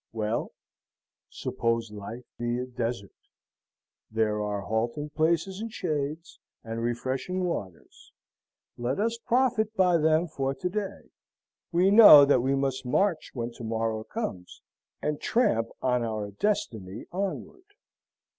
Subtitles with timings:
[0.13, 0.51] Well?
[1.29, 3.11] suppose life be a desert?
[4.09, 8.11] There are halting places and shades, and refreshing waters;
[8.79, 11.11] let us profit by them for to day.
[11.71, 14.63] We know that we must march when to morrow comes,
[15.03, 17.65] and tramp on our destiny onward.